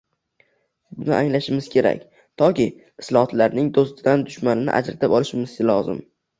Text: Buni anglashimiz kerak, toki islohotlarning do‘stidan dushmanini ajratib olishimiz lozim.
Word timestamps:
Buni 1.01 1.13
anglashimiz 1.17 1.67
kerak, 1.73 2.01
toki 2.43 2.67
islohotlarning 3.03 3.71
do‘stidan 3.79 4.27
dushmanini 4.33 4.77
ajratib 4.81 5.17
olishimiz 5.23 5.59
lozim. 5.73 6.05